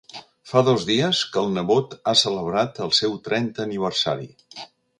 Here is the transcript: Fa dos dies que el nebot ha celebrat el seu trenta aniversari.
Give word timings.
Fa 0.51 0.61
dos 0.69 0.85
dies 0.89 1.19
que 1.35 1.39
el 1.41 1.49
nebot 1.57 1.93
ha 2.11 2.15
celebrat 2.23 2.81
el 2.89 2.95
seu 3.01 3.17
trenta 3.29 3.67
aniversari. 3.69 4.31